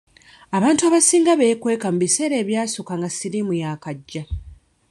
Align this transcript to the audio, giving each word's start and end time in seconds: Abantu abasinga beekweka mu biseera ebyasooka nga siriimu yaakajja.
Abantu 0.57 0.81
abasinga 0.85 1.31
beekweka 1.39 1.87
mu 1.93 1.99
biseera 2.03 2.35
ebyasooka 2.43 2.93
nga 2.97 3.09
siriimu 3.15 3.53
yaakajja. 3.61 4.23